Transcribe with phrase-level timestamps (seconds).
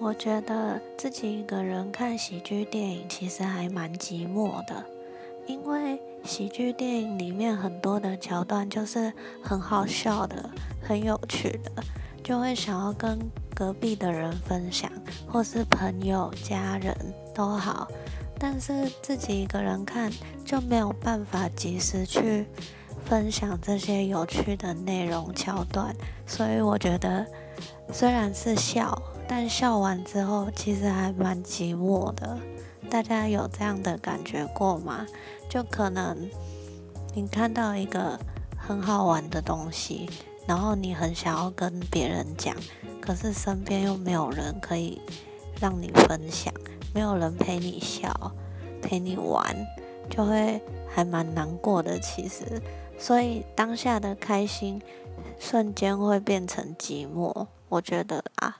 [0.00, 4.84] 我觉得自己一个人看喜剧电影其实还蛮寂寞的，
[5.46, 9.12] 因为喜剧电影里面很多的桥段就是
[9.42, 10.50] 很好笑的、
[10.82, 11.82] 很有趣的，
[12.22, 13.18] 就会想要跟
[13.54, 14.90] 隔壁的人分享，
[15.26, 16.94] 或是朋友、家人
[17.34, 17.88] 都好。
[18.38, 20.12] 但是自己一个人看
[20.44, 22.44] 就没有办法及时去
[23.06, 25.94] 分享这些有趣的内容桥段，
[26.26, 27.24] 所以我觉得
[27.90, 29.00] 虽然是笑。
[29.26, 32.38] 但笑完之后，其实还蛮寂寞的。
[32.90, 35.06] 大家有这样的感觉过吗？
[35.48, 36.30] 就可能
[37.14, 38.18] 你看到一个
[38.56, 40.08] 很好玩的东西，
[40.46, 42.54] 然后你很想要跟别人讲，
[43.00, 45.00] 可是身边又没有人可以
[45.60, 46.52] 让你分享，
[46.94, 48.12] 没有人陪你笑、
[48.82, 49.56] 陪你玩，
[50.10, 51.98] 就会还蛮难过的。
[51.98, 52.60] 其实，
[52.98, 54.80] 所以当下的开心
[55.38, 58.58] 瞬间会变成寂寞，我觉得啊。